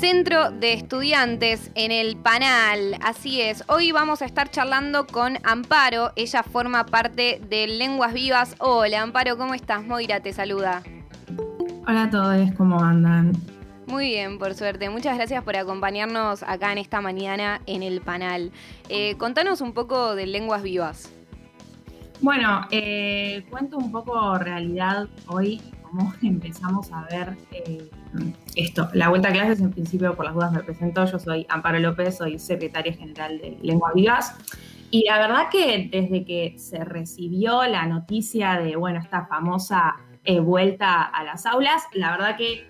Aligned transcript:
Centro 0.00 0.52
de 0.52 0.74
Estudiantes 0.74 1.72
en 1.74 1.90
el 1.90 2.16
Panal. 2.16 2.96
Así 3.02 3.40
es, 3.40 3.64
hoy 3.66 3.90
vamos 3.90 4.22
a 4.22 4.26
estar 4.26 4.48
charlando 4.48 5.08
con 5.08 5.38
Amparo. 5.42 6.12
Ella 6.14 6.44
forma 6.44 6.86
parte 6.86 7.40
de 7.48 7.66
Lenguas 7.66 8.12
Vivas. 8.12 8.54
Hola 8.60 9.02
Amparo, 9.02 9.36
¿cómo 9.36 9.54
estás? 9.54 9.84
Moira 9.84 10.20
te 10.20 10.32
saluda. 10.32 10.84
Hola 11.84 12.04
a 12.04 12.10
todos, 12.10 12.52
¿cómo 12.56 12.80
andan? 12.80 13.32
Muy 13.88 14.06
bien, 14.06 14.38
por 14.38 14.54
suerte. 14.54 14.88
Muchas 14.88 15.16
gracias 15.16 15.42
por 15.42 15.56
acompañarnos 15.56 16.44
acá 16.44 16.70
en 16.70 16.78
esta 16.78 17.00
mañana 17.00 17.60
en 17.66 17.82
el 17.82 18.00
Panal. 18.00 18.52
Eh, 18.88 19.16
contanos 19.16 19.60
un 19.60 19.72
poco 19.72 20.14
de 20.14 20.26
Lenguas 20.26 20.62
Vivas. 20.62 21.12
Bueno, 22.20 22.66
eh, 22.70 23.46
cuento 23.48 23.78
un 23.78 23.92
poco 23.92 24.38
realidad 24.38 25.06
hoy, 25.28 25.60
cómo 25.82 26.12
empezamos 26.22 26.90
a 26.92 27.04
ver 27.04 27.36
eh, 27.52 27.88
esto. 28.56 28.88
La 28.92 29.08
vuelta 29.08 29.28
a 29.28 29.32
clases, 29.32 29.60
en 29.60 29.70
principio, 29.70 30.14
por 30.16 30.24
las 30.24 30.34
dudas 30.34 30.52
me 30.52 30.62
presento, 30.62 31.04
yo 31.04 31.18
soy 31.18 31.46
Amparo 31.48 31.78
López, 31.78 32.16
soy 32.16 32.38
secretaria 32.38 32.92
general 32.92 33.38
de 33.38 33.58
Lenguas 33.62 33.94
Vivas. 33.94 34.34
Y 34.90 35.04
la 35.06 35.18
verdad 35.18 35.48
que 35.50 35.88
desde 35.92 36.24
que 36.24 36.58
se 36.58 36.84
recibió 36.84 37.64
la 37.64 37.86
noticia 37.86 38.58
de, 38.58 38.74
bueno, 38.74 39.00
esta 39.00 39.26
famosa 39.26 39.96
eh, 40.24 40.40
vuelta 40.40 41.02
a 41.02 41.22
las 41.24 41.46
aulas, 41.46 41.82
la 41.92 42.10
verdad 42.10 42.36
que 42.36 42.66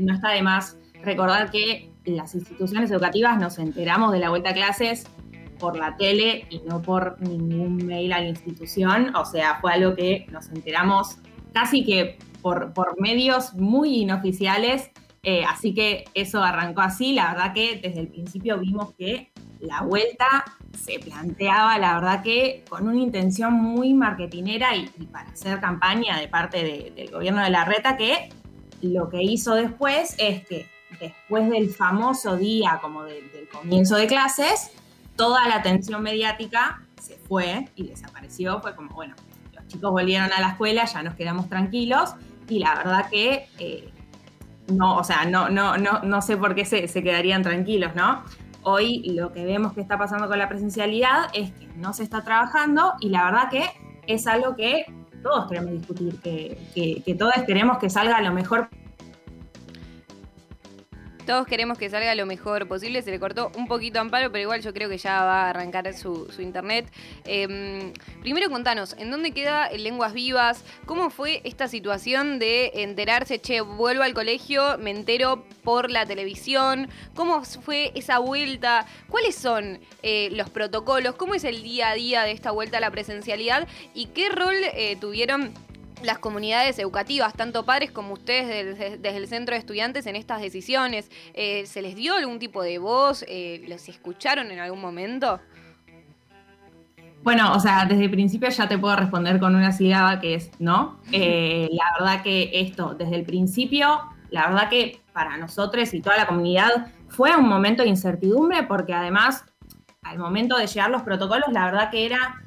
no 0.00 0.14
está 0.14 0.30
de 0.30 0.42
más 0.42 0.78
recordar 1.02 1.50
que 1.50 1.90
las 2.04 2.34
instituciones 2.34 2.90
educativas 2.90 3.38
nos 3.38 3.58
enteramos 3.58 4.12
de 4.12 4.20
la 4.20 4.30
vuelta 4.30 4.50
a 4.50 4.54
clases 4.54 5.06
por 5.58 5.76
la 5.76 5.96
tele 5.96 6.46
y 6.50 6.60
no 6.60 6.82
por 6.82 7.20
ningún 7.20 7.76
mail 7.86 8.12
a 8.12 8.20
la 8.20 8.28
institución. 8.28 9.14
O 9.16 9.24
sea, 9.24 9.58
fue 9.60 9.72
algo 9.72 9.94
que 9.94 10.26
nos 10.30 10.48
enteramos 10.48 11.18
casi 11.52 11.84
que 11.84 12.18
por, 12.42 12.72
por 12.72 13.00
medios 13.00 13.54
muy 13.54 14.02
inoficiales. 14.02 14.90
Eh, 15.22 15.44
así 15.44 15.74
que 15.74 16.04
eso 16.14 16.42
arrancó 16.42 16.82
así. 16.82 17.12
La 17.12 17.32
verdad 17.32 17.52
que 17.52 17.80
desde 17.82 18.00
el 18.00 18.08
principio 18.08 18.58
vimos 18.58 18.94
que 18.94 19.32
la 19.60 19.82
vuelta 19.82 20.26
se 20.76 20.98
planteaba, 20.98 21.78
la 21.78 21.94
verdad 21.94 22.22
que 22.22 22.64
con 22.68 22.86
una 22.86 23.00
intención 23.00 23.54
muy 23.54 23.94
marketinera 23.94 24.76
y, 24.76 24.86
para 25.06 25.30
hacer 25.30 25.60
campaña 25.60 26.20
de 26.20 26.28
parte 26.28 26.92
del 26.94 27.10
gobierno 27.10 27.42
de 27.42 27.50
la 27.50 27.64
reta, 27.64 27.96
que 27.96 28.28
lo 28.82 29.08
que 29.08 29.22
hizo 29.22 29.54
después 29.54 30.14
es 30.18 30.46
que 30.46 30.68
después 31.00 31.48
del 31.50 31.70
famoso 31.70 32.36
día 32.36 32.78
como 32.80 33.04
del 33.04 33.48
comienzo 33.50 33.96
de 33.96 34.06
clases, 34.06 34.70
toda 35.16 35.48
la 35.48 35.56
atención 35.56 36.02
mediática 36.02 36.80
se 37.00 37.16
fue 37.16 37.68
y 37.74 37.88
desapareció. 37.88 38.60
Fue 38.60 38.74
como, 38.74 38.94
bueno, 38.94 39.14
los 39.54 39.66
chicos 39.66 39.90
volvieron 39.90 40.32
a 40.32 40.40
la 40.40 40.50
escuela, 40.50 40.84
ya 40.84 41.02
nos 41.02 41.14
quedamos 41.14 41.48
tranquilos 41.48 42.14
y 42.48 42.58
la 42.58 42.74
verdad 42.76 43.08
que 43.10 43.48
eh, 43.58 43.90
no, 44.68 44.96
o 44.96 45.04
sea, 45.04 45.24
no, 45.24 45.48
no, 45.48 45.76
no, 45.76 46.00
no 46.02 46.22
sé 46.22 46.36
por 46.36 46.54
qué 46.54 46.64
se, 46.64 46.88
se, 46.88 47.02
quedarían 47.02 47.42
tranquilos, 47.42 47.94
¿no? 47.94 48.24
Hoy 48.62 49.02
lo 49.10 49.32
que 49.32 49.44
vemos 49.44 49.72
que 49.72 49.80
está 49.80 49.96
pasando 49.96 50.28
con 50.28 50.38
la 50.38 50.48
presencialidad 50.48 51.28
es 51.32 51.52
que 51.52 51.66
no 51.76 51.92
se 51.92 52.02
está 52.02 52.22
trabajando 52.22 52.94
y 53.00 53.10
la 53.10 53.24
verdad 53.24 53.50
que 53.50 53.64
es 54.06 54.26
algo 54.26 54.56
que 54.56 54.86
todos 55.22 55.48
queremos 55.48 55.72
discutir, 55.72 56.20
que, 56.20 56.58
que, 56.74 57.02
que 57.04 57.14
todos 57.14 57.32
queremos 57.46 57.78
que 57.78 57.90
salga 57.90 58.20
lo 58.20 58.32
mejor 58.32 58.68
todos 61.26 61.46
queremos 61.46 61.76
que 61.76 61.90
salga 61.90 62.14
lo 62.14 62.24
mejor 62.24 62.68
posible. 62.68 63.02
Se 63.02 63.10
le 63.10 63.18
cortó 63.18 63.50
un 63.56 63.66
poquito 63.66 64.00
Amparo, 64.00 64.30
pero 64.30 64.42
igual 64.42 64.62
yo 64.62 64.72
creo 64.72 64.88
que 64.88 64.96
ya 64.96 65.24
va 65.24 65.46
a 65.46 65.50
arrancar 65.50 65.92
su, 65.92 66.28
internet. 66.38 66.86
Em, 67.24 67.92
primero 68.22 68.48
contanos, 68.48 68.94
¿en 68.98 69.10
dónde 69.10 69.32
queda 69.32 69.66
el 69.66 69.82
Lenguas 69.82 70.12
Vivas? 70.12 70.64
¿Cómo 70.86 71.10
fue 71.10 71.40
esta 71.44 71.66
situación 71.68 72.38
de 72.38 72.70
enterarse, 72.76 73.40
che, 73.40 73.60
vuelvo 73.60 74.04
al 74.04 74.14
colegio, 74.14 74.78
me 74.78 74.90
entero 74.92 75.44
por 75.64 75.90
la 75.90 76.06
televisión? 76.06 76.88
¿Cómo 77.14 77.44
fue 77.44 77.90
esa 77.96 78.18
vuelta? 78.18 78.86
¿Cuáles 79.08 79.34
son 79.34 79.80
eh, 80.02 80.28
los 80.32 80.48
protocolos? 80.50 81.16
¿Cómo 81.16 81.34
es 81.34 81.44
el 81.44 81.62
día 81.62 81.90
a 81.90 81.94
día 81.94 82.22
de 82.22 82.32
esta 82.32 82.52
vuelta 82.52 82.78
a 82.78 82.80
la 82.80 82.90
presencialidad? 82.92 83.66
¿Y 83.94 84.06
qué 84.06 84.28
rol 84.28 84.54
eh, 84.74 84.96
tuvieron 85.00 85.52
las 86.02 86.18
comunidades 86.18 86.78
educativas, 86.78 87.34
tanto 87.34 87.64
padres 87.64 87.90
como 87.90 88.14
ustedes 88.14 88.78
desde, 88.78 89.16
el 89.16 89.28
centro 89.28 89.54
de 89.54 89.58
estudiantes 89.58 90.06
en 90.06 90.16
estas 90.16 90.40
decisiones? 90.40 91.10
Eh, 91.34 91.66
¿Se 91.66 91.82
les 91.82 91.96
dio 91.96 92.14
algún 92.14 92.38
tipo 92.38 92.62
de 92.62 92.78
voz? 92.78 93.24
Eh, 93.28 93.64
¿Los 93.68 93.88
escucharon 93.88 94.50
en 94.50 94.58
algún 94.58 94.80
momento? 94.80 95.40
Bueno, 97.22 97.54
o 97.54 97.60
sea, 97.60 97.86
desde 97.86 98.04
el 98.04 98.10
principio 98.10 98.48
ya 98.50 98.68
te 98.68 98.78
puedo 98.78 98.94
responder 98.94 99.40
con 99.40 99.56
una 99.56 99.72
sílaba 99.72 100.20
que 100.20 100.34
es 100.34 100.50
no. 100.60 101.00
Eh, 101.10 101.68
la 101.72 101.84
verdad 101.98 102.22
que 102.22 102.50
esto, 102.52 102.94
desde 102.94 103.16
el 103.16 103.24
principio, 103.24 104.00
la 104.30 104.46
verdad 104.46 104.68
que 104.68 105.00
para 105.12 105.36
nosotros 105.36 105.92
y 105.92 106.00
toda 106.00 106.16
la 106.16 106.26
comunidad 106.26 106.92
fue 107.08 107.34
un 107.36 107.48
momento 107.48 107.82
de 107.82 107.88
incertidumbre 107.88 108.62
porque 108.62 108.94
además, 108.94 109.44
al 110.02 110.18
momento 110.18 110.56
de 110.56 110.68
llegar 110.68 110.90
los 110.90 111.02
protocolos, 111.02 111.50
la 111.50 111.64
verdad 111.64 111.90
que 111.90 112.06
era 112.06 112.44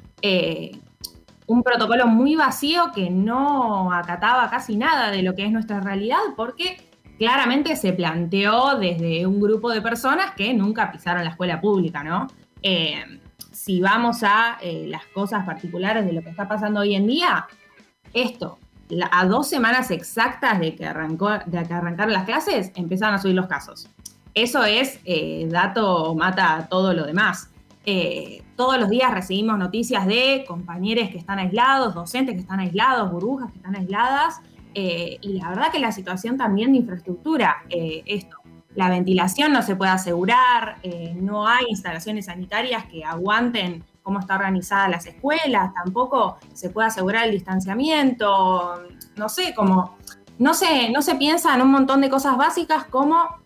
un 1.50 1.64
protocolo 1.64 2.06
muy 2.06 2.36
vacío 2.36 2.92
que 2.94 3.10
no 3.10 3.92
acataba 3.92 4.48
casi 4.48 4.76
nada 4.76 5.10
de 5.10 5.24
lo 5.24 5.34
que 5.34 5.44
es 5.44 5.50
nuestra 5.50 5.80
realidad, 5.80 6.20
porque 6.36 6.76
claramente 7.18 7.74
se 7.74 7.92
planteó 7.92 8.78
desde 8.78 9.26
un 9.26 9.40
grupo 9.40 9.68
de 9.70 9.82
personas 9.82 10.30
que 10.36 10.54
nunca 10.54 10.92
pisaron 10.92 11.24
la 11.24 11.30
escuela 11.30 11.60
pública, 11.60 12.04
¿no? 12.04 12.28
Eh, 12.62 13.20
si 13.50 13.80
vamos 13.80 14.22
a 14.22 14.58
eh, 14.62 14.86
las 14.86 15.04
cosas 15.06 15.44
particulares 15.44 16.06
de 16.06 16.12
lo 16.12 16.22
que 16.22 16.30
está 16.30 16.46
pasando 16.46 16.80
hoy 16.80 16.94
en 16.94 17.08
día, 17.08 17.48
esto, 18.14 18.60
a 19.10 19.26
dos 19.26 19.48
semanas 19.48 19.90
exactas 19.90 20.60
de 20.60 20.76
que, 20.76 20.86
arrancaron 20.86 22.12
las 22.12 22.26
clases, 22.26 22.70
empezaron 22.76 23.16
a 23.16 23.18
subir 23.18 23.34
los 23.34 23.48
casos. 23.48 23.90
Eso 24.34 24.64
es 24.64 25.00
eh, 25.04 25.48
dato 25.50 26.14
mata 26.14 26.68
todo 26.70 26.94
lo 26.94 27.06
demás. 27.06 27.50
Eh, 27.86 28.42
todos 28.56 28.78
los 28.78 28.90
días 28.90 29.10
recibimos 29.12 29.58
noticias 29.58 30.06
de 30.06 30.44
compañeros 30.46 31.08
que 31.08 31.18
están 31.18 31.38
aislados, 31.38 31.94
docentes 31.94 32.34
que 32.34 32.42
están 32.42 32.60
aislados, 32.60 33.10
burbujas 33.10 33.50
que 33.50 33.56
están 33.58 33.76
aisladas, 33.76 34.40
eh, 34.74 35.18
y 35.20 35.38
la 35.40 35.48
verdad 35.48 35.72
que 35.72 35.78
la 35.78 35.90
situación 35.90 36.36
también 36.36 36.72
de 36.72 36.78
infraestructura, 36.78 37.64
eh, 37.70 38.02
esto, 38.06 38.36
la 38.74 38.88
ventilación 38.88 39.52
no 39.52 39.62
se 39.62 39.74
puede 39.74 39.90
asegurar, 39.90 40.76
no 41.16 41.48
hay 41.48 41.64
instalaciones 41.70 42.26
sanitarias 42.26 42.84
que 42.84 43.04
aguanten 43.04 43.82
cómo 44.02 44.20
está 44.20 44.36
organizada 44.36 44.88
las 44.88 45.06
escuelas, 45.06 45.74
tampoco 45.74 46.38
se 46.52 46.70
puede 46.70 46.86
asegurar 46.86 47.24
el 47.24 47.32
distanciamiento, 47.32 48.80
no 49.16 49.28
sé, 49.28 49.54
como 49.56 49.96
no 50.38 50.54
se, 50.54 50.88
no 50.90 51.02
se 51.02 51.16
piensa 51.16 51.52
en 51.54 51.62
un 51.62 51.72
montón 51.72 52.00
de 52.00 52.08
cosas 52.08 52.36
básicas 52.36 52.84
como 52.84 53.39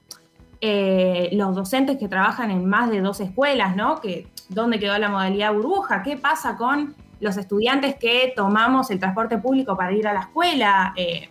los 1.33 1.55
docentes 1.55 1.99
que 1.99 2.09
trabajan 2.09 2.51
en 2.51 2.65
más 2.67 2.91
de 2.91 3.01
dos 3.01 3.21
escuelas, 3.21 3.77
¿no? 3.77 4.01
Que 4.01 4.27
dónde 4.49 4.79
quedó 4.79 4.97
la 4.99 5.09
modalidad 5.09 5.53
burbuja, 5.53 6.03
qué 6.03 6.17
pasa 6.17 6.57
con 6.57 6.95
los 7.21 7.37
estudiantes 7.37 7.97
que 7.97 8.33
tomamos 8.37 8.91
el 8.91 8.99
transporte 8.99 9.39
público 9.39 9.77
para 9.77 9.93
ir 9.93 10.07
a 10.07 10.13
la 10.13 10.21
escuela. 10.21 10.93
Eh, 10.97 11.31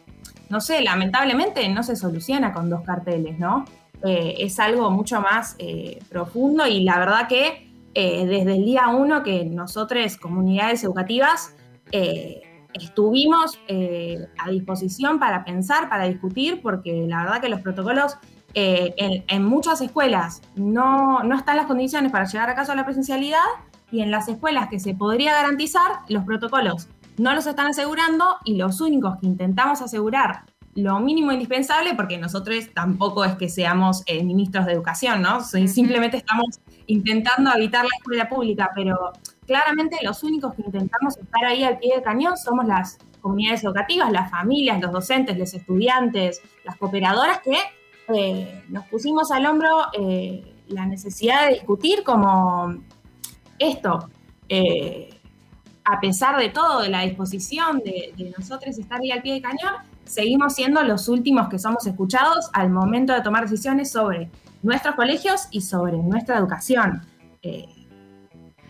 no 0.49 0.59
sé, 0.61 0.81
lamentablemente 0.81 1.67
no 1.69 1.83
se 1.83 1.95
soluciona 1.95 2.53
con 2.53 2.69
dos 2.69 2.81
carteles, 2.81 3.39
¿no? 3.39 3.65
Eh, 4.03 4.35
es 4.39 4.59
algo 4.59 4.89
mucho 4.91 5.21
más 5.21 5.55
eh, 5.59 5.99
profundo 6.09 6.67
y 6.67 6.83
la 6.83 6.99
verdad 6.99 7.27
que 7.27 7.71
desde 7.95 8.55
el 8.55 8.65
día 8.65 8.87
uno 8.87 9.21
que 9.21 9.45
nosotros, 9.45 10.17
comunidades 10.17 10.83
educativas, 10.83 11.55
estuvimos 12.73 13.59
a 13.69 14.49
disposición 14.49 15.19
para 15.19 15.45
pensar, 15.45 15.89
para 15.89 16.05
discutir, 16.05 16.59
porque 16.63 17.05
la 17.07 17.21
verdad 17.21 17.39
que 17.39 17.49
los 17.49 17.61
protocolos 17.61 18.17
eh, 18.55 19.23
en, 19.27 19.43
muchas 19.43 19.81
escuelas 19.81 20.41
no, 20.55 21.23
no, 21.23 21.35
están 21.35 21.57
las 21.57 21.65
condiciones 21.65 22.11
para 22.11 22.25
llegar 22.25 22.49
a 22.49 22.55
caso 22.55 22.71
a 22.71 22.75
la 22.75 22.85
presencialidad 22.85 23.39
y 23.91 24.01
en 24.01 24.11
las 24.11 24.27
escuelas 24.27 24.69
que 24.69 24.79
se 24.79 24.93
podría 24.93 25.33
garantizar, 25.33 25.99
los 26.09 26.23
protocolos 26.23 26.87
no 27.17 27.33
los 27.33 27.45
están 27.45 27.67
asegurando 27.67 28.37
y 28.43 28.57
los 28.57 28.81
únicos 28.81 29.17
que 29.19 29.27
intentamos 29.27 29.81
asegurar 29.81 30.45
lo 30.75 30.99
mínimo 30.99 31.31
indispensable, 31.31 31.93
porque 31.93 32.17
nosotros 32.17 32.69
tampoco 32.73 33.23
es 33.25 33.35
que 33.35 33.47
seamos 33.49 34.01
eh, 34.07 34.23
ministros 34.23 34.65
de 34.65 34.73
educación, 34.73 35.21
¿no? 35.21 35.41
Simplemente 35.41 36.17
estamos 36.17 36.59
intentando 36.87 37.51
evitar 37.55 37.83
la 37.83 37.95
escuela 37.95 38.27
pública, 38.27 38.71
pero 38.73 39.13
claramente 39.45 39.97
los 40.01 40.23
únicos 40.23 40.55
que 40.55 40.63
intentamos 40.63 41.17
estar 41.17 41.45
ahí 41.45 41.63
al 41.63 41.77
pie 41.77 41.93
del 41.93 42.03
cañón 42.03 42.37
somos 42.37 42.65
las 42.65 42.97
comunidades 43.21 43.63
educativas, 43.63 44.11
las 44.11 44.31
familias, 44.31 44.81
los 44.81 44.91
docentes, 44.91 45.37
los 45.37 45.53
estudiantes, 45.53 46.41
las 46.65 46.75
cooperadoras 46.77 47.39
que 47.39 47.57
eh, 48.09 48.63
nos 48.69 48.85
pusimos 48.87 49.31
al 49.31 49.45
hombro 49.45 49.69
eh, 49.97 50.61
la 50.67 50.85
necesidad 50.85 51.47
de 51.47 51.55
discutir 51.55 52.03
como 52.03 52.75
esto, 53.59 54.09
eh, 54.49 55.09
a 55.85 55.99
pesar 55.99 56.37
de 56.37 56.49
todo, 56.49 56.81
de 56.81 56.89
la 56.89 57.01
disposición 57.01 57.79
de, 57.79 58.33
nosotros 58.37 58.77
estar 58.77 58.99
ahí 59.01 59.11
al 59.11 59.21
pie 59.21 59.35
de 59.35 59.41
cañón, 59.41 59.75
seguimos 60.05 60.55
siendo 60.55 60.83
los 60.83 61.07
últimos 61.07 61.47
que 61.49 61.59
somos 61.59 61.85
escuchados 61.87 62.49
al 62.53 62.69
momento 62.69 63.13
de 63.13 63.21
tomar 63.21 63.43
decisiones 63.43 63.91
sobre 63.91 64.29
nuestros 64.61 64.95
colegios 64.95 65.47
y 65.51 65.61
sobre 65.61 65.97
nuestra 65.97 66.37
educación. 66.37 67.01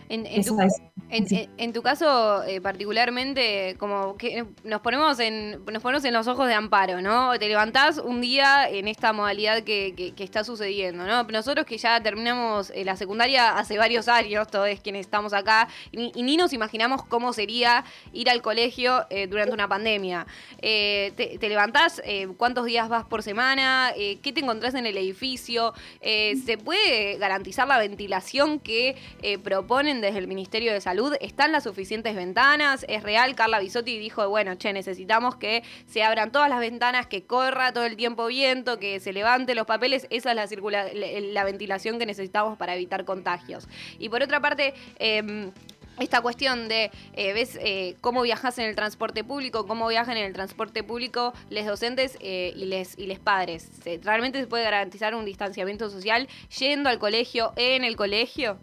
En, 0.10 1.74
tu, 1.74 1.82
caso, 1.82 2.44
eh, 2.44 2.60
particularmente, 2.60 3.76
como 3.78 4.18
que 4.18 4.46
nos 4.64 4.82
ponemos 4.82 5.20
en 5.20 5.64
nos 5.66 5.82
ponemos 5.84 6.04
en 6.06 6.14
los 6.14 6.28
ojos 6.28 6.48
de 6.48 6.54
Amparo, 6.54 7.02
¿no? 7.02 7.38
Te 7.38 7.48
levantás 7.48 7.98
un 7.98 8.22
día 8.22 8.68
en 8.70 8.88
esta 8.88 9.14
modalidad 9.14 9.64
que, 9.64 10.14
está 10.18 10.44
sucediendo, 10.44 11.06
¿no? 11.06 11.24
Nosotros 11.24 11.66
que 11.66 11.78
ya 11.78 12.02
terminamos 12.02 12.72
eh, 12.72 12.84
la 12.84 12.96
secundaria 12.96 13.58
hace 13.58 13.78
varios 13.78 14.08
años, 14.08 14.48
todos 14.48 14.68
quienes 14.82 15.02
estamos 15.02 15.34
acá, 15.34 15.68
y, 15.92 16.24
ni 16.24 16.38
nos 16.38 16.54
imaginamos 16.54 17.04
cómo 17.06 17.34
sería 17.34 17.84
ir 18.12 18.30
al 18.30 18.42
colegio 18.42 19.06
eh, 19.10 19.28
durante 19.28 19.54
una 19.54 19.68
pandemia. 19.68 20.26
te, 20.60 21.38
levantás, 21.42 22.02
¿cuántos 22.38 22.66
días 22.66 22.90
vas 22.90 23.06
por 23.06 23.22
semana? 23.22 23.92
¿Qué 23.96 24.32
te 24.34 24.40
encontrás 24.40 24.74
en 24.74 24.86
el 24.86 24.98
edificio? 24.98 25.74
¿Se 26.02 26.58
puede 26.58 27.18
garantizar 27.18 27.68
la 27.68 27.78
ventilación 27.78 28.60
que 28.60 28.96
proponen 29.44 29.93
desde 30.02 30.20
el 30.20 30.28
Ministerio 30.28 30.74
de 30.74 30.82
Salud, 30.82 31.14
¿están 31.22 31.52
las 31.52 31.64
suficientes 31.64 32.16
ventanas? 32.16 32.86
¿Es 32.88 33.04
real? 33.04 33.36
Carla 33.36 33.60
Bisotti 33.60 33.98
dijo, 33.98 34.28
bueno, 34.30 34.56
che, 34.56 34.74
necesitamos 34.74 35.36
que 35.36 35.64
se 35.86 36.04
abran 36.04 36.32
todas 36.32 36.50
las 36.50 36.60
ventanas, 36.60 37.08
que 37.08 37.26
corra 37.26 37.74
todo 37.74 37.86
el 37.86 37.96
tiempo 37.96 38.28
viento, 38.28 38.80
que 38.80 39.00
se 39.00 39.14
levante 39.14 39.56
los 39.56 39.66
papeles, 39.66 40.08
esa 40.10 40.32
es 40.32 40.62
la, 40.62 40.88
la 40.94 41.44
ventilación 41.44 42.00
que 42.00 42.06
necesitamos 42.06 42.58
para 42.58 42.76
evitar 42.76 43.06
contagios. 43.06 43.68
Y 44.00 44.10
por 44.10 44.22
otra 44.22 44.40
parte, 44.40 44.74
em, 45.00 45.52
esta 46.00 46.22
cuestión 46.22 46.68
de, 46.68 46.92
eh, 47.14 47.34
ves 47.34 47.58
eh, 47.62 47.96
cómo 48.02 48.24
viajas 48.24 48.58
en 48.58 48.66
el 48.66 48.76
transporte 48.76 49.24
público, 49.24 49.68
cómo 49.68 49.88
viajan 49.88 50.18
en 50.18 50.26
el 50.26 50.34
transporte 50.34 50.84
público 50.84 51.34
les 51.50 51.66
docentes 51.66 52.18
eh, 52.20 52.54
y, 52.56 52.66
les, 52.66 52.98
y 52.98 53.06
les 53.06 53.20
padres. 53.20 53.70
¿Realmente 54.02 54.40
se 54.40 54.48
puede 54.48 54.64
garantizar 54.64 55.14
un 55.14 55.26
distanciamiento 55.26 55.90
social 55.90 56.28
yendo 56.58 56.90
al 56.90 57.00
colegio, 57.00 57.54
en 57.56 57.84
el 57.84 57.96
colegio? 57.96 58.58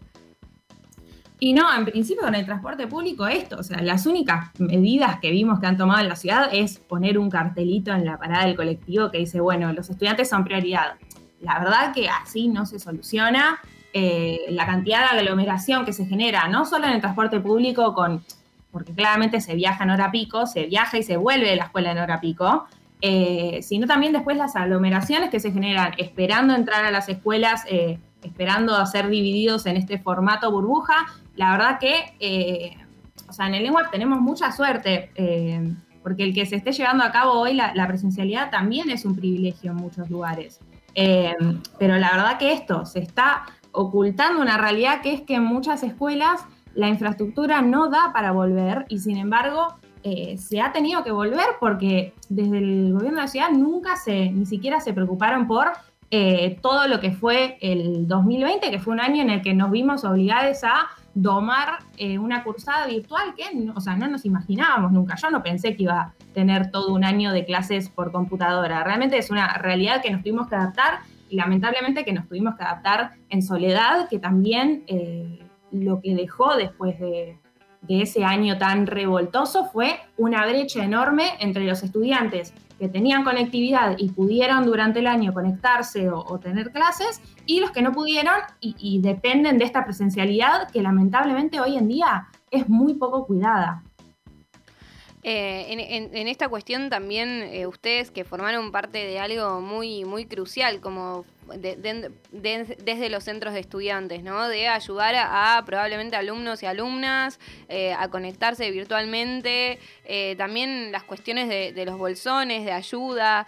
Y 1.43 1.53
no, 1.53 1.75
en 1.75 1.85
principio 1.85 2.21
con 2.21 2.35
el 2.35 2.45
transporte 2.45 2.85
público 2.85 3.25
esto, 3.25 3.57
o 3.57 3.63
sea, 3.63 3.81
las 3.81 4.05
únicas 4.05 4.51
medidas 4.59 5.19
que 5.19 5.31
vimos 5.31 5.59
que 5.59 5.65
han 5.65 5.75
tomado 5.75 5.99
en 5.99 6.07
la 6.07 6.15
ciudad 6.15 6.49
es 6.51 6.77
poner 6.77 7.17
un 7.17 7.31
cartelito 7.31 7.91
en 7.91 8.05
la 8.05 8.19
parada 8.19 8.45
del 8.45 8.55
colectivo 8.55 9.09
que 9.09 9.17
dice, 9.17 9.39
bueno, 9.39 9.73
los 9.73 9.89
estudiantes 9.89 10.29
son 10.29 10.43
prioridad. 10.43 10.93
La 11.39 11.57
verdad 11.57 11.95
que 11.95 12.07
así 12.07 12.47
no 12.47 12.67
se 12.67 12.77
soluciona 12.77 13.59
eh, 13.91 14.41
la 14.49 14.67
cantidad 14.67 15.11
de 15.11 15.17
aglomeración 15.17 15.83
que 15.83 15.93
se 15.93 16.05
genera, 16.05 16.47
no 16.47 16.63
solo 16.63 16.85
en 16.85 16.93
el 16.93 17.01
transporte 17.01 17.39
público, 17.39 17.95
con, 17.95 18.23
porque 18.71 18.93
claramente 18.93 19.41
se 19.41 19.55
viaja 19.55 19.83
en 19.83 19.89
hora 19.89 20.11
pico, 20.11 20.45
se 20.45 20.67
viaja 20.67 20.99
y 20.99 21.03
se 21.03 21.17
vuelve 21.17 21.49
de 21.49 21.55
la 21.55 21.63
escuela 21.63 21.89
en 21.89 21.97
hora 21.97 22.21
pico, 22.21 22.67
eh, 23.01 23.61
sino 23.63 23.87
también 23.87 24.13
después 24.13 24.37
las 24.37 24.55
aglomeraciones 24.55 25.31
que 25.31 25.39
se 25.39 25.51
generan 25.51 25.93
esperando 25.97 26.53
entrar 26.53 26.85
a 26.85 26.91
las 26.91 27.09
escuelas, 27.09 27.63
eh, 27.67 27.97
esperando 28.21 28.75
a 28.75 28.85
ser 28.85 29.09
divididos 29.09 29.65
en 29.65 29.75
este 29.75 29.97
formato 29.97 30.51
burbuja 30.51 31.07
la 31.35 31.51
verdad 31.51 31.79
que, 31.79 32.15
eh, 32.19 32.77
o 33.27 33.33
sea, 33.33 33.47
en 33.47 33.55
el 33.55 33.63
lengua 33.63 33.89
tenemos 33.91 34.19
mucha 34.19 34.51
suerte, 34.51 35.11
eh, 35.15 35.73
porque 36.03 36.23
el 36.23 36.33
que 36.33 36.45
se 36.45 36.57
esté 36.57 36.71
llevando 36.71 37.03
a 37.03 37.11
cabo 37.11 37.33
hoy 37.33 37.53
la, 37.53 37.87
presencialidad 37.87 38.49
también 38.49 38.89
es 38.89 39.05
un 39.05 39.15
privilegio 39.15 39.71
en 39.71 39.77
muchos 39.77 40.09
lugares. 40.09 40.59
Eh, 40.93 41.35
pero 41.79 41.97
la 41.97 42.11
verdad 42.11 42.37
que 42.37 42.51
esto 42.51 42.85
se 42.85 42.99
está 42.99 43.45
ocultando 43.71 44.41
una 44.41 44.57
realidad 44.57 45.01
que 45.01 45.13
es 45.13 45.21
que 45.21 45.35
en 45.35 45.43
muchas 45.43 45.83
escuelas 45.83 46.41
la 46.73 46.89
infraestructura 46.89 47.61
no 47.61 47.89
da 47.89 48.11
para 48.13 48.31
volver 48.31 48.85
y 48.89 48.99
sin 48.99 49.17
embargo 49.17 49.75
se 50.03 50.59
ha 50.59 50.71
tenido 50.71 51.03
que 51.03 51.11
volver 51.11 51.45
porque 51.59 52.15
desde 52.27 52.57
el 52.57 52.91
gobierno 52.91 53.17
de 53.17 53.23
la 53.23 53.27
ciudad 53.27 53.51
nunca 53.51 53.95
se, 53.97 54.31
ni 54.31 54.47
siquiera 54.47 54.81
se 54.81 54.93
preocuparon 54.93 55.47
por 55.47 55.67
todo 56.61 56.87
lo 56.87 56.99
que 56.99 57.11
fue 57.11 57.57
el 57.61 58.07
2020, 58.07 58.71
que 58.71 58.79
fue 58.79 58.93
un 58.93 58.99
año 58.99 59.21
en 59.21 59.29
el 59.29 59.41
que 59.41 59.53
nos 59.53 59.69
vimos 59.69 60.03
obligados 60.03 60.63
a 60.63 60.89
domar 61.13 61.79
eh, 61.97 62.17
una 62.17 62.43
cursada 62.43 62.87
virtual 62.87 63.33
que, 63.35 63.43
o 63.75 63.81
sea, 63.81 63.95
no 63.95 64.07
nos 64.07 64.25
imaginábamos 64.25 64.91
nunca. 64.91 65.15
Yo 65.15 65.29
no 65.29 65.43
pensé 65.43 65.75
que 65.75 65.83
iba 65.83 65.99
a 65.99 66.13
tener 66.33 66.71
todo 66.71 66.93
un 66.93 67.03
año 67.03 67.31
de 67.33 67.45
clases 67.45 67.89
por 67.89 68.11
computadora. 68.11 68.83
Realmente 68.83 69.17
es 69.17 69.29
una 69.29 69.57
realidad 69.57 70.01
que 70.01 70.11
nos 70.11 70.21
tuvimos 70.21 70.47
que 70.47 70.55
adaptar 70.55 70.99
y 71.29 71.35
lamentablemente 71.35 72.05
que 72.05 72.13
nos 72.13 72.27
tuvimos 72.27 72.55
que 72.55 72.63
adaptar 72.63 73.11
en 73.29 73.41
soledad, 73.41 74.07
que 74.09 74.19
también 74.19 74.83
eh, 74.87 75.39
lo 75.71 76.01
que 76.01 76.15
dejó 76.15 76.55
después 76.55 76.99
de, 76.99 77.37
de 77.81 78.01
ese 78.01 78.23
año 78.23 78.57
tan 78.57 78.87
revoltoso 78.87 79.65
fue 79.65 79.99
una 80.17 80.45
brecha 80.45 80.83
enorme 80.83 81.31
entre 81.39 81.65
los 81.65 81.83
estudiantes 81.83 82.53
que 82.81 82.89
tenían 82.89 83.23
conectividad 83.23 83.95
y 83.99 84.09
pudieron 84.09 84.65
durante 84.65 85.01
el 85.01 85.05
año 85.05 85.35
conectarse 85.35 86.09
o, 86.09 86.39
tener 86.39 86.71
clases, 86.71 87.21
y 87.45 87.59
los 87.59 87.69
que 87.69 87.83
no 87.83 87.91
pudieron 87.91 88.33
y, 88.59 88.99
dependen 89.01 89.59
de 89.59 89.65
esta 89.65 89.85
presencialidad 89.85 90.67
que 90.71 90.81
lamentablemente 90.81 91.61
hoy 91.61 91.77
en 91.77 91.87
día 91.87 92.29
es 92.49 92.67
muy 92.69 92.95
poco 92.95 93.27
cuidada. 93.27 93.83
Eh, 95.23 96.09
en, 96.13 96.27
esta 96.27 96.49
cuestión 96.49 96.89
también 96.89 97.43
eh, 97.43 97.67
ustedes 97.67 98.09
que 98.09 98.23
formaron 98.23 98.71
parte 98.71 98.97
de 98.97 99.19
algo 99.19 99.61
muy, 99.61 100.03
muy 100.03 100.25
crucial, 100.25 100.81
como 100.81 101.25
desde 101.57 103.09
los 103.09 103.23
centros 103.23 103.53
de 103.53 103.59
estudiantes, 103.59 104.23
¿no? 104.23 104.47
De 104.47 104.69
ayudar 104.69 105.15
a, 105.17 105.61
probablemente 105.65 106.15
alumnos 106.15 106.63
y 106.63 106.65
alumnas 106.65 107.39
eh, 107.67 107.93
a 107.93 108.07
conectarse 108.07 108.71
virtualmente, 108.71 109.79
también 110.37 110.91
las 110.91 111.03
cuestiones 111.03 111.49
de, 111.49 111.85
los 111.85 111.97
bolsones, 111.97 112.63
de 112.63 112.71
ayuda, 112.71 113.45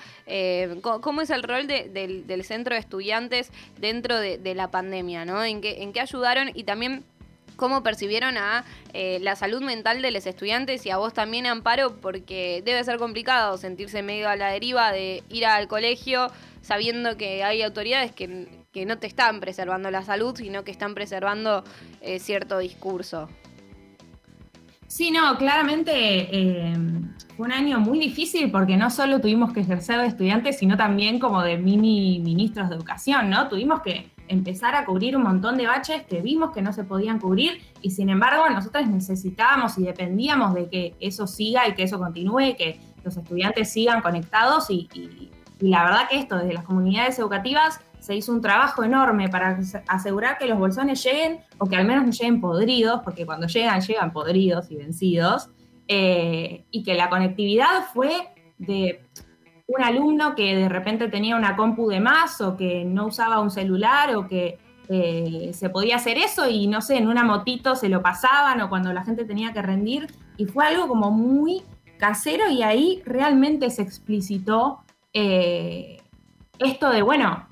¿cómo 0.81 1.21
es 1.21 1.29
el 1.29 1.43
rol 1.43 1.67
del, 1.67 2.43
centro 2.43 2.75
de 2.75 2.81
estudiantes 2.81 3.51
dentro 3.79 4.19
de, 4.19 4.55
la 4.55 4.69
pandemia, 4.69 5.23
¿no? 5.23 5.43
¿En 5.43 5.61
qué, 5.61 5.81
en 5.81 5.93
qué 5.93 6.01
ayudaron 6.01 6.51
y 6.53 6.63
también 6.63 7.05
cómo 7.55 7.83
percibieron 7.83 8.37
a 8.37 8.65
la 8.93 9.35
salud 9.35 9.61
mental 9.63 10.01
de 10.01 10.11
los 10.11 10.25
estudiantes 10.25 10.85
y 10.85 10.91
a 10.91 10.97
vos 10.97 11.13
también, 11.13 11.45
Amparo, 11.45 11.95
porque 11.97 12.61
debe 12.63 12.83
ser 12.83 12.97
complicado 12.97 13.57
sentirse 13.57 14.03
medio 14.03 14.29
a 14.29 14.35
la 14.35 14.49
deriva 14.49 14.91
de 14.91 15.23
ir 15.29 15.45
al 15.45 15.67
colegio, 15.67 16.31
sabiendo 16.61 17.17
que 17.17 17.43
hay 17.43 17.61
autoridades 17.61 18.11
que, 18.11 18.47
no 18.85 18.97
te 18.97 19.07
están 19.07 19.39
preservando 19.39 19.91
la 19.91 20.03
salud, 20.03 20.35
sino 20.35 20.63
que 20.63 20.71
están 20.71 20.95
preservando 20.95 21.63
eh, 22.01 22.19
cierto 22.19 22.57
discurso. 22.57 23.29
Sí, 24.87 25.09
no, 25.09 25.37
claramente 25.37 25.91
eh, 25.91 26.73
fue 27.35 27.47
un 27.47 27.51
año 27.51 27.79
muy 27.79 27.99
difícil 27.99 28.51
porque 28.51 28.77
no 28.77 28.91
solo 28.91 29.19
tuvimos 29.19 29.51
que 29.51 29.61
ejercer 29.61 29.99
de 29.99 30.07
estudiantes, 30.07 30.59
sino 30.59 30.77
también 30.77 31.19
como 31.19 31.41
de 31.41 31.57
mini 31.57 32.19
ministros 32.19 32.69
de 32.69 32.75
educación, 32.75 33.29
¿no? 33.29 33.47
Tuvimos 33.47 33.81
que 33.81 34.12
empezar 34.27 34.75
a 34.75 34.85
cubrir 34.85 35.15
un 35.17 35.23
montón 35.23 35.57
de 35.57 35.67
baches 35.67 36.03
que 36.03 36.21
vimos 36.21 36.51
que 36.51 36.61
no 36.61 36.73
se 36.73 36.83
podían 36.83 37.19
cubrir 37.19 37.61
y 37.81 37.91
sin 37.91 38.09
embargo 38.09 38.49
nosotros 38.49 38.87
necesitábamos 38.87 39.77
y 39.77 39.83
dependíamos 39.83 40.53
de 40.53 40.69
que 40.69 40.95
eso 40.99 41.27
siga 41.27 41.67
y 41.67 41.75
que 41.75 41.83
eso 41.83 41.99
continúe, 41.99 42.55
que 42.57 42.79
los 43.03 43.17
estudiantes 43.17 43.71
sigan 43.71 44.01
conectados 44.01 44.69
y, 44.69 45.29
la 45.59 45.83
verdad 45.83 46.09
que 46.09 46.17
esto, 46.17 46.37
desde 46.37 46.53
las 46.53 46.65
comunidades 46.65 47.17
educativas, 47.19 47.79
se 47.99 48.15
hizo 48.15 48.33
un 48.33 48.41
trabajo 48.41 48.83
enorme 48.83 49.29
para 49.29 49.57
asegurar 49.87 50.37
que 50.37 50.45
los 50.45 50.59
bolsones 50.59 51.01
lleguen, 51.01 51.39
o 51.57 51.67
que 51.67 51.77
al 51.77 51.85
menos 51.85 52.05
no 52.05 52.11
lleguen 52.11 52.41
podridos, 52.41 53.01
porque 53.01 53.25
cuando 53.25 53.47
llegan, 53.47 53.79
llegan 53.79 54.11
podridos 54.11 54.69
y 54.71 54.75
vencidos, 54.75 55.49
eh, 55.87 56.65
y 56.69 56.83
que 56.83 56.95
la 56.95 57.09
conectividad 57.09 57.85
fue 57.93 58.11
de 58.57 59.05
un 59.75 59.83
alumno 59.83 60.35
que 60.35 60.55
de 60.55 60.69
repente 60.69 61.07
tenía 61.09 61.35
una 61.35 61.55
compu 61.55 61.87
de 61.89 61.99
más, 61.99 62.41
o 62.41 62.55
que 62.57 62.85
no 62.85 63.07
usaba 63.07 63.39
un 63.39 63.51
celular, 63.51 64.15
o 64.15 64.27
que 64.27 64.57
eh, 64.89 65.51
se 65.53 65.69
podía 65.69 65.95
hacer 65.95 66.17
eso, 66.17 66.49
y 66.49 66.67
no 66.67 66.81
sé, 66.81 66.97
en 66.97 67.07
una 67.07 67.23
motito 67.23 67.75
se 67.75 67.89
lo 67.89 68.01
pasaban, 68.01 68.61
o 68.61 68.69
cuando 68.69 68.93
la 68.93 69.03
gente 69.03 69.25
tenía 69.25 69.53
que 69.53 69.61
rendir, 69.61 70.07
y 70.37 70.45
fue 70.45 70.65
algo 70.65 70.87
como 70.87 71.11
muy 71.11 71.63
casero, 71.97 72.49
y 72.49 72.63
ahí 72.63 73.01
realmente 73.05 73.69
se 73.69 73.81
explicitó 73.81 74.79
eh, 75.13 76.01
esto 76.59 76.89
de, 76.89 77.01
bueno, 77.01 77.47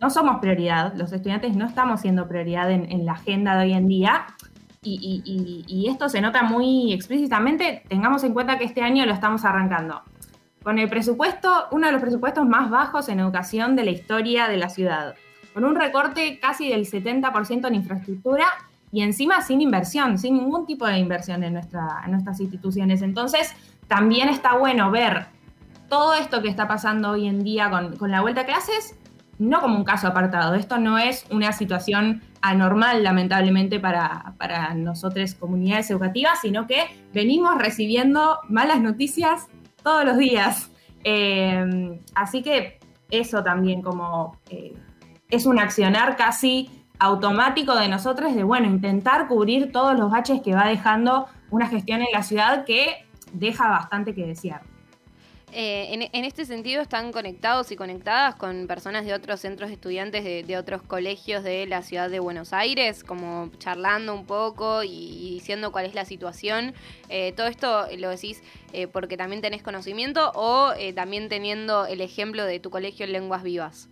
no 0.00 0.10
somos 0.10 0.38
prioridad, 0.40 0.94
los 0.94 1.12
estudiantes 1.12 1.54
no 1.56 1.66
estamos 1.66 2.00
siendo 2.00 2.28
prioridad 2.28 2.70
en, 2.70 3.04
la 3.04 3.12
agenda 3.12 3.56
de 3.56 3.64
hoy 3.64 3.72
en 3.72 3.88
día. 3.88 4.26
Y, 4.84 5.86
esto 5.88 6.08
se 6.08 6.20
nota 6.20 6.42
muy 6.42 6.92
explícitamente, 6.92 7.84
tengamos 7.88 8.24
en 8.24 8.32
cuenta 8.32 8.58
que 8.58 8.64
este 8.64 8.82
año 8.82 9.06
lo 9.06 9.12
estamos 9.12 9.44
arrancando. 9.44 10.02
Con 10.62 10.78
el 10.78 10.88
presupuesto, 10.88 11.66
uno 11.72 11.86
de 11.86 11.92
los 11.92 12.00
presupuestos 12.00 12.46
más 12.46 12.70
bajos 12.70 13.08
en 13.08 13.18
educación 13.18 13.74
de 13.74 13.84
la 13.84 13.90
historia 13.90 14.46
de 14.48 14.56
la 14.56 14.68
ciudad, 14.68 15.14
con 15.54 15.64
un 15.64 15.74
recorte 15.74 16.38
casi 16.38 16.68
del 16.68 16.86
70% 16.86 17.66
en 17.66 17.74
infraestructura 17.74 18.46
y 18.92 19.02
encima 19.02 19.42
sin 19.42 19.60
inversión, 19.60 20.18
sin 20.18 20.34
ningún 20.34 20.66
tipo 20.66 20.86
de 20.86 20.98
inversión 20.98 21.42
en, 21.42 21.54
nuestra, 21.54 22.02
en 22.04 22.12
nuestras 22.12 22.38
instituciones. 22.40 23.02
Entonces, 23.02 23.54
también 23.88 24.28
está 24.28 24.56
bueno 24.56 24.90
ver 24.90 25.26
todo 25.88 26.14
esto 26.14 26.42
que 26.42 26.48
está 26.48 26.68
pasando 26.68 27.10
hoy 27.10 27.26
en 27.26 27.42
día 27.42 27.68
con, 27.68 28.10
la 28.10 28.20
vuelta 28.20 28.42
a 28.42 28.46
clases, 28.46 28.94
no 29.38 29.60
como 29.60 29.76
un 29.76 29.84
caso 29.84 30.06
apartado. 30.06 30.54
Esto 30.54 30.78
no 30.78 30.96
es 30.96 31.26
una 31.30 31.52
situación 31.52 32.22
anormal, 32.40 33.02
lamentablemente, 33.02 33.80
para, 33.80 34.34
para 34.38 34.74
nosotros 34.74 35.34
comunidades 35.34 35.90
educativas, 35.90 36.40
sino 36.40 36.66
que 36.68 36.84
venimos 37.12 37.58
recibiendo 37.58 38.38
malas 38.48 38.80
noticias 38.80 39.48
todos 39.82 40.04
los 40.04 40.18
días. 40.18 40.70
Eh, 41.04 42.00
así 42.14 42.42
que 42.42 42.78
eso 43.10 43.42
también 43.42 43.82
como 43.82 44.38
eh, 44.50 44.74
es 45.30 45.46
un 45.46 45.58
accionar 45.58 46.16
casi 46.16 46.70
automático 46.98 47.74
de 47.74 47.88
nosotros 47.88 48.34
de, 48.34 48.44
bueno, 48.44 48.68
intentar 48.68 49.26
cubrir 49.26 49.72
todos 49.72 49.98
los 49.98 50.10
baches 50.10 50.40
que 50.40 50.54
va 50.54 50.68
dejando 50.68 51.26
una 51.50 51.66
gestión 51.66 52.00
en 52.00 52.12
la 52.12 52.22
ciudad 52.22 52.64
que 52.64 53.06
deja 53.32 53.68
bastante 53.68 54.14
que 54.14 54.26
desear. 54.26 54.71
Eh, 55.54 56.08
en, 56.12 56.24
este 56.24 56.46
sentido 56.46 56.80
están 56.80 57.12
conectados 57.12 57.72
y 57.72 57.76
conectadas 57.76 58.36
con 58.36 58.66
personas 58.66 59.04
de 59.04 59.12
otros 59.12 59.40
centros 59.40 59.68
de 59.68 59.74
estudiantes 59.74 60.24
de, 60.24 60.56
otros 60.56 60.82
colegios 60.82 61.44
de 61.44 61.66
la 61.66 61.82
ciudad 61.82 62.08
de 62.08 62.20
Buenos 62.20 62.54
Aires, 62.54 63.04
como 63.04 63.50
charlando 63.58 64.14
un 64.14 64.24
poco 64.24 64.82
y, 64.82 65.30
diciendo 65.34 65.70
cuál 65.70 65.84
es 65.84 65.94
la 65.94 66.06
situación. 66.06 66.72
Eh, 67.10 67.32
todo 67.36 67.48
esto 67.48 67.86
lo 67.98 68.08
decís 68.08 68.42
eh, 68.72 68.86
porque 68.86 69.18
también 69.18 69.42
tenés 69.42 69.62
conocimiento 69.62 70.32
o 70.34 70.72
también 70.94 71.28
teniendo 71.28 71.84
el 71.84 72.00
ejemplo 72.00 72.46
de 72.46 72.58
tu 72.58 72.70
colegio 72.70 73.04
en 73.04 73.12
lenguas 73.12 73.42
vivas. 73.42 73.90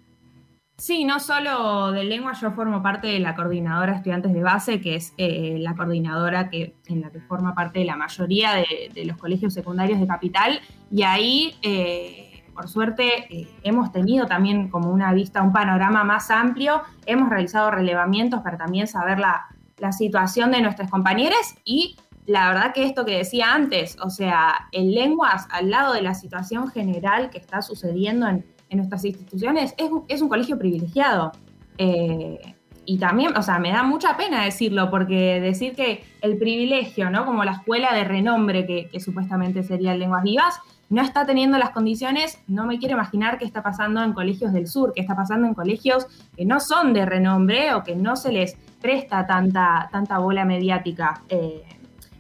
Sí, 0.81 1.05
no 1.05 1.21
solo 1.21 1.93
de 1.93 2.05
lengua, 2.05 2.33
yo 2.33 2.53
formo 2.53 2.83
parte 2.83 3.07
de 3.07 3.19
la 3.19 3.35
coordinadora 3.35 3.97
estudiantes 3.97 4.33
de 4.33 4.43
base, 4.43 4.81
que 4.81 4.95
es 4.95 5.13
eh, 5.19 5.57
la 5.59 5.75
coordinadora 5.75 6.49
que, 6.49 6.75
en 6.87 7.03
la 7.03 7.11
que 7.11 7.21
forma 7.21 7.55
parte 7.55 7.81
de 7.81 7.85
la 7.85 7.97
mayoría 7.97 8.53
de, 8.55 9.05
los 9.05 9.19
colegios 9.19 9.53
secundarios 9.53 10.01
de 10.01 10.07
Capital, 10.07 10.59
y 10.91 11.03
ahí, 11.03 11.55
eh, 11.61 12.45
por 12.55 12.67
suerte, 12.67 13.27
eh, 13.29 13.47
hemos 13.63 13.93
tenido 13.93 14.25
también 14.25 14.71
como 14.71 14.91
una 14.91 15.13
vista, 15.13 15.43
un 15.43 15.53
panorama 15.53 16.03
más 16.03 16.31
amplio, 16.31 16.81
hemos 17.05 17.29
realizado 17.29 17.71
relevamientos 17.71 18.41
para 18.41 18.57
también 18.57 18.87
saber 18.87 19.19
la, 19.19 19.49
la 19.77 19.93
situación 19.93 20.51
de 20.51 20.63
nuestras 20.63 20.91
compañeras. 20.91 21.57
Y 21.63 21.99
la 22.25 22.49
verdad 22.49 22.73
que 22.73 22.85
esto 22.85 23.05
que 23.05 23.19
decía 23.19 23.53
antes, 23.53 23.99
o 24.01 24.09
sea, 24.09 24.69
en 24.73 24.93
lenguas, 24.93 25.47
al 25.51 25.69
lado 25.69 25.93
de 25.93 26.01
la 26.01 26.15
situación 26.15 26.69
general 26.69 27.29
que 27.29 27.37
está 27.37 27.61
sucediendo 27.61 28.27
en 28.29 28.47
en 28.71 28.79
nuestras 28.79 29.05
instituciones 29.05 29.75
es, 29.77 30.23
un 30.23 30.29
colegio 30.29 30.59
privilegiado. 30.59 31.33
Eh, 31.77 32.55
y 32.87 32.99
también, 32.99 33.37
o 33.37 33.43
sea, 33.43 33.59
me 33.59 33.71
da 33.71 33.83
mucha 33.83 34.17
pena 34.17 34.45
decirlo, 34.45 34.91
porque 34.91 35.41
decir 35.41 35.75
que 35.75 36.03
el 36.23 36.39
privilegio, 36.39 37.11
¿no? 37.11 37.25
Como 37.25 37.45
la 37.45 37.53
escuela 37.53 37.95
de 37.95 38.05
renombre 38.05 38.67
que, 38.67 39.01
supuestamente 39.01 39.63
sería 39.63 39.95
Lenguas 39.95 40.23
Vivas, 40.23 40.59
no 40.89 41.03
está 41.03 41.25
teniendo 41.25 41.57
las 41.57 41.71
condiciones, 41.71 42.41
no 42.49 42.67
me 42.67 42.79
quiero 42.79 42.95
imaginar 42.95 43.39
qué 43.39 43.45
está 43.45 43.63
pasando 43.63 44.03
en 44.03 44.13
colegios 44.13 44.53
del 44.53 44.67
sur, 44.67 44.93
qué 44.93 45.03
está 45.03 45.15
pasando 45.15 45.47
en 45.47 45.55
colegios 45.55 46.07
que 46.37 46.45
no 46.45 46.59
son 46.59 46.93
de 46.93 47.07
renombre 47.07 47.75
o 47.75 47.85
que 47.85 47.95
no 47.95 48.17
se 48.17 48.33
les 48.33 48.57
presta 48.81 49.25
tanta, 49.25 49.89
tanta 49.93 50.19
bola 50.19 50.45
mediática. 50.45 51.23
Eh, 51.29 51.63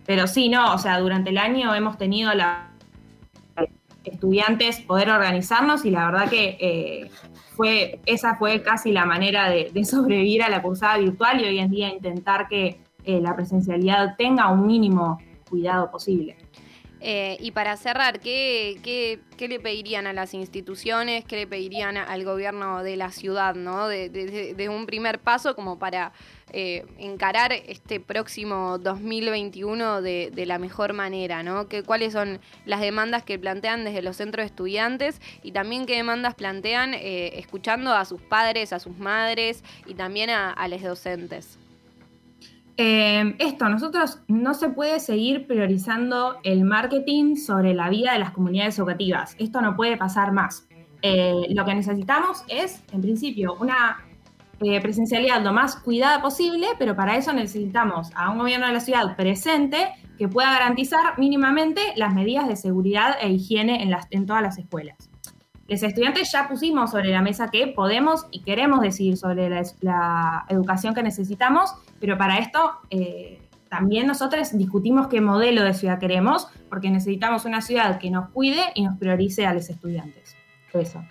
pero 0.06 0.28
sí, 0.28 0.48
no, 0.48 0.72
o 0.72 0.78
sea, 0.78 1.00
durante 1.00 1.30
el 1.30 1.38
año 1.38 1.74
hemos 1.74 1.98
tenido 1.98 2.32
la 2.34 2.69
estudiantes 4.10 4.80
poder 4.80 5.10
organizarnos 5.10 5.84
y 5.84 5.90
la 5.90 6.06
verdad 6.06 6.28
que 6.28 6.56
eh, 6.60 7.10
fue, 7.56 8.00
esa 8.06 8.36
fue 8.36 8.62
casi 8.62 8.92
la 8.92 9.04
manera 9.04 9.48
de, 9.48 9.84
sobrevivir 9.84 10.42
a 10.42 10.48
la 10.48 10.62
cursada 10.62 10.98
virtual 10.98 11.40
y 11.40 11.44
hoy 11.44 11.58
en 11.58 11.70
día 11.70 11.88
intentar 11.88 12.48
que 12.48 12.80
eh, 13.04 13.20
la 13.20 13.34
presencialidad 13.34 14.16
tenga 14.16 14.48
un 14.48 14.66
mínimo 14.66 15.18
cuidado 15.48 15.90
posible. 15.90 16.36
Eh, 17.02 17.38
y 17.40 17.52
para 17.52 17.76
cerrar, 17.78 18.20
¿qué, 18.20 18.78
¿qué, 18.82 19.48
le 19.48 19.58
pedirían 19.58 20.06
a 20.06 20.12
las 20.12 20.34
instituciones, 20.34 21.24
qué 21.24 21.36
le 21.36 21.46
pedirían 21.46 21.96
al 21.96 22.24
gobierno 22.24 22.82
de 22.82 22.96
la 22.96 23.10
ciudad, 23.10 23.54
¿no? 23.54 23.88
de, 23.88 24.68
un 24.68 24.84
primer 24.84 25.18
paso 25.18 25.56
como 25.56 25.78
para 25.78 26.12
eh, 26.52 26.84
encarar 26.98 27.52
este 27.52 28.00
próximo 28.00 28.76
2021 28.78 30.02
de, 30.02 30.44
la 30.46 30.58
mejor 30.58 30.92
manera? 30.92 31.42
¿no? 31.42 31.68
¿Qué, 31.68 31.82
¿Cuáles 31.82 32.12
son 32.12 32.38
las 32.66 32.82
demandas 32.82 33.22
que 33.24 33.38
plantean 33.38 33.84
desde 33.84 34.02
los 34.02 34.18
centros 34.18 34.42
de 34.42 34.48
estudiantes 34.48 35.22
y 35.42 35.52
también 35.52 35.86
qué 35.86 35.96
demandas 35.96 36.34
plantean 36.34 36.92
eh, 36.92 37.38
escuchando 37.38 37.94
a 37.94 38.04
sus 38.04 38.20
padres, 38.20 38.74
a 38.74 38.78
sus 38.78 38.98
madres 38.98 39.64
y 39.86 39.94
también 39.94 40.28
a 40.28 40.68
los 40.68 40.82
docentes? 40.82 41.59
Eh, 42.76 43.34
esto, 43.38 43.68
nosotros 43.68 44.20
no 44.28 44.54
se 44.54 44.70
puede 44.70 45.00
seguir 45.00 45.46
priorizando 45.46 46.38
el 46.42 46.64
marketing 46.64 47.36
sobre 47.36 47.74
la 47.74 47.90
vida 47.90 48.12
de 48.12 48.18
las 48.18 48.30
comunidades 48.30 48.78
educativas. 48.78 49.36
Esto 49.38 49.60
no 49.60 49.76
puede 49.76 49.96
pasar 49.96 50.32
más. 50.32 50.66
Eh, 51.02 51.46
lo 51.50 51.64
que 51.64 51.74
necesitamos 51.74 52.44
es, 52.48 52.82
en 52.92 53.00
principio, 53.00 53.56
una 53.60 54.04
eh, 54.60 54.80
presencialidad 54.80 55.42
lo 55.42 55.52
más 55.52 55.76
cuidada 55.76 56.20
posible, 56.20 56.66
pero 56.78 56.94
para 56.94 57.16
eso 57.16 57.32
necesitamos 57.32 58.10
a 58.14 58.30
un 58.30 58.38
gobierno 58.38 58.66
de 58.66 58.74
la 58.74 58.80
ciudad 58.80 59.16
presente 59.16 59.88
que 60.18 60.28
pueda 60.28 60.52
garantizar 60.52 61.18
mínimamente 61.18 61.80
las 61.96 62.14
medidas 62.14 62.46
de 62.46 62.56
seguridad 62.56 63.16
e 63.20 63.30
higiene 63.30 63.82
en 64.10 64.26
todas 64.26 64.42
las 64.42 64.58
escuelas. 64.58 65.09
Los 65.70 65.84
estudiantes 65.84 66.32
ya 66.32 66.48
pusimos 66.48 66.90
sobre 66.90 67.10
la 67.10 67.22
mesa 67.22 67.48
que 67.48 67.68
podemos 67.68 68.26
y 68.32 68.42
queremos 68.42 68.80
decidir 68.80 69.16
sobre 69.16 69.48
la, 69.48 70.44
educación 70.48 70.96
que 70.96 71.02
necesitamos, 71.04 71.72
pero 72.00 72.18
para 72.18 72.38
esto 72.38 72.72
eh, 72.90 73.40
también 73.68 74.08
nosotros 74.08 74.50
discutimos 74.58 75.06
qué 75.06 75.20
modelo 75.20 75.62
de 75.62 75.72
ciudad 75.72 76.00
queremos, 76.00 76.48
porque 76.68 76.90
necesitamos 76.90 77.44
una 77.44 77.60
ciudad 77.60 78.00
que 78.00 78.10
nos 78.10 78.30
cuide 78.30 78.62
y 78.74 78.82
nos 78.82 78.98
priorice 78.98 79.46
a 79.46 79.54
los 79.54 79.70
estudiantes. 79.70 80.34
Eso. 80.72 81.04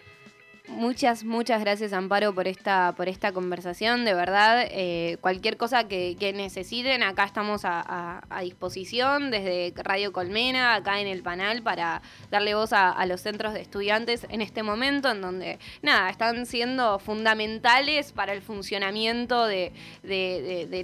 Muchas, 0.70 1.24
muchas 1.24 1.62
gracias 1.62 1.94
Amparo 1.94 2.34
por 2.34 2.48
esta, 2.48 2.94
por 2.96 3.10
esta 3.10 3.32
conversación, 3.32 4.06
de 4.06 4.14
verdad. 4.14 4.68
Eh, 4.70 5.18
cualquier 5.20 5.58
cosa 5.58 5.88
que, 5.88 6.16
necesiten, 6.36 7.02
acá 7.02 7.24
estamos 7.24 7.62
a, 7.64 8.22
disposición 8.42 9.32
desde 9.32 9.74
Radio 9.84 10.14
Colmena, 10.14 10.76
acá 10.76 11.02
en 11.02 11.08
el 11.08 11.24
panel, 11.24 11.64
para 11.64 12.04
darle 12.30 12.54
voz 12.54 12.72
a, 12.72 13.04
los 13.08 13.22
centros 13.22 13.54
de 13.54 13.62
estudiantes 13.62 14.28
en 14.30 14.42
este 14.42 14.62
momento, 14.62 15.10
en 15.10 15.22
donde, 15.22 15.60
nada, 15.82 16.10
están 16.10 16.46
siendo 16.46 17.00
fundamentales 17.00 18.12
para 18.12 18.34
el 18.34 18.44
funcionamiento 18.44 19.48
de, 19.48 19.74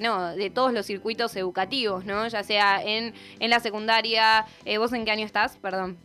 no, 0.01 0.35
de 0.35 0.49
todos 0.49 0.73
los 0.73 0.87
circuitos 0.87 1.35
educativos, 1.35 2.05
¿no? 2.05 2.27
Ya 2.27 2.43
sea 2.43 2.81
en, 2.83 3.13
en 3.39 3.49
la 3.51 3.59
secundaria, 3.59 4.45
eh, 4.65 4.79
¿vos 4.79 4.93
en 4.93 5.05
qué 5.05 5.11
año 5.11 5.25
estás? 5.25 5.57
Perdón. 5.57 5.97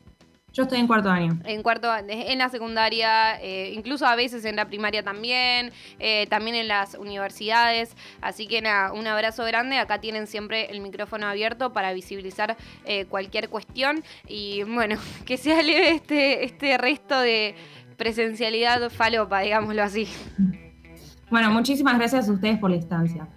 Yo 0.52 0.64
estoy 0.64 0.80
en 0.80 0.86
cuarto 0.88 1.08
año. 1.10 1.38
En 1.44 1.62
cuarto, 1.62 1.88
en 1.96 2.38
la 2.38 2.48
secundaria, 2.48 3.40
eh, 3.40 3.72
incluso 3.74 4.06
a 4.06 4.16
veces 4.16 4.44
en 4.44 4.56
la 4.56 4.66
primaria 4.66 5.02
también, 5.02 5.72
eh, 6.00 6.26
también 6.28 6.56
en 6.56 6.66
las 6.66 6.94
universidades. 6.94 7.96
Así 8.20 8.48
que 8.48 8.60
nada, 8.60 8.92
un 8.92 9.06
abrazo 9.06 9.44
grande. 9.44 9.78
Acá 9.78 10.00
tienen 10.00 10.26
siempre 10.26 10.70
el 10.70 10.80
micrófono 10.80 11.26
abierto 11.26 11.72
para 11.72 11.92
visibilizar 11.92 12.56
eh, 12.84 13.04
cualquier 13.04 13.48
cuestión. 13.48 14.02
Y 14.26 14.64
bueno, 14.64 14.96
que 15.24 15.36
sea 15.36 15.62
leve 15.62 15.90
este, 15.90 16.44
este 16.44 16.76
resto 16.78 17.20
de 17.20 17.54
presencialidad 17.96 18.90
falopa, 18.90 19.40
digámoslo 19.40 19.82
así. 19.82 20.08
Bueno, 21.30 21.50
muchísimas 21.52 21.96
gracias 21.96 22.28
a 22.28 22.32
ustedes 22.32 22.58
por 22.58 22.70
la 22.70 22.76
instancia. 22.76 23.28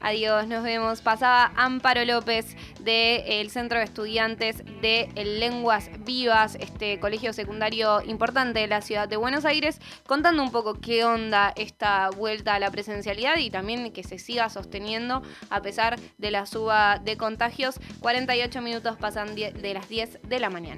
Adiós, 0.00 0.46
nos 0.46 0.62
vemos. 0.62 1.00
Pasaba 1.00 1.52
Amparo 1.56 2.04
López 2.04 2.56
del 2.80 3.50
Centro 3.50 3.78
de 3.78 3.84
Estudiantes 3.84 4.62
de 4.80 5.08
Lenguas 5.14 5.90
Vivas, 6.00 6.56
este 6.60 7.00
colegio 7.00 7.32
secundario 7.32 8.02
importante 8.02 8.60
de 8.60 8.66
la 8.66 8.82
ciudad 8.82 9.08
de 9.08 9.16
Buenos 9.16 9.44
Aires, 9.44 9.80
contando 10.06 10.42
un 10.42 10.52
poco 10.52 10.74
qué 10.74 11.04
onda 11.04 11.52
esta 11.56 12.10
vuelta 12.10 12.54
a 12.54 12.58
la 12.58 12.70
presencialidad 12.70 13.38
y 13.38 13.50
también 13.50 13.92
que 13.92 14.04
se 14.04 14.18
siga 14.18 14.48
sosteniendo 14.48 15.22
a 15.50 15.62
pesar 15.62 15.98
de 16.18 16.30
la 16.30 16.46
suba 16.46 16.98
de 16.98 17.16
contagios. 17.16 17.80
48 18.00 18.60
minutos 18.62 18.96
pasan 18.96 19.34
de 19.34 19.74
las 19.74 19.88
10 19.88 20.20
de 20.22 20.40
la 20.40 20.50
mañana. 20.50 20.74